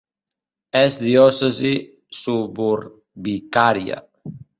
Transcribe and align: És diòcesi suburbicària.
És 0.77 0.95
diòcesi 1.01 1.73
suburbicària. 2.21 4.01